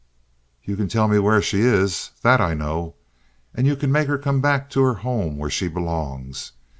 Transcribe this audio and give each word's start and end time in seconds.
"Ye 0.63 0.75
can 0.75 0.87
tell 0.87 1.07
me 1.07 1.19
where 1.19 1.43
she 1.43 1.59
is, 1.59 2.09
that 2.23 2.41
I 2.41 2.55
know. 2.55 2.95
And 3.53 3.67
ye 3.67 3.75
can 3.75 3.91
make 3.91 4.07
her 4.07 4.17
come 4.17 4.41
back 4.41 4.67
to 4.71 4.81
her 4.81 4.95
home, 4.95 5.37
where 5.37 5.51
she 5.51 5.67
belongs. 5.67 6.53